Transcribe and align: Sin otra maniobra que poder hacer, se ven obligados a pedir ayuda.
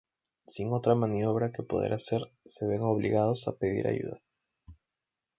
Sin 0.47 0.73
otra 0.73 0.95
maniobra 0.95 1.51
que 1.51 1.61
poder 1.61 1.93
hacer, 1.93 2.23
se 2.43 2.65
ven 2.65 2.81
obligados 2.81 3.47
a 3.47 3.53
pedir 3.57 3.85
ayuda. 3.85 4.19